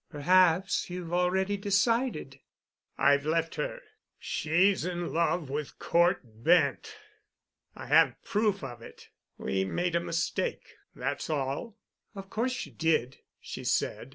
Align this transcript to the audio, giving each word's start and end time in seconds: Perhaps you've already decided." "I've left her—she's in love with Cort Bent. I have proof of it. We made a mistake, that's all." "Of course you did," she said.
Perhaps 0.09 0.89
you've 0.89 1.13
already 1.13 1.57
decided." 1.57 2.39
"I've 2.97 3.23
left 3.23 3.53
her—she's 3.53 4.83
in 4.83 5.13
love 5.13 5.47
with 5.47 5.77
Cort 5.77 6.21
Bent. 6.43 6.97
I 7.75 7.85
have 7.85 8.15
proof 8.23 8.63
of 8.63 8.81
it. 8.81 9.09
We 9.37 9.63
made 9.63 9.93
a 9.95 9.99
mistake, 9.99 10.69
that's 10.95 11.29
all." 11.29 11.77
"Of 12.15 12.31
course 12.31 12.65
you 12.65 12.71
did," 12.71 13.19
she 13.39 13.63
said. 13.63 14.09